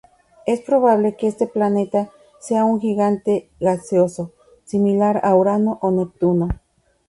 [0.47, 2.09] Es probable que este planeta
[2.39, 4.33] sea un gigante gaseoso,
[4.65, 6.49] similar a Urano o Neptuno.